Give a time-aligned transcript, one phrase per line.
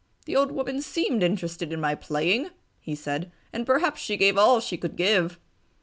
[0.25, 4.59] "The old woman seemed interested in my playing!" he said, "And perhaps she gave all
[4.59, 5.39] she could give!"